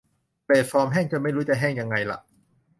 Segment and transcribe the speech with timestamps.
[0.45, 2.19] แพลตฟอร์มแห้งจนไม่รู้จะแห้งยังไงละ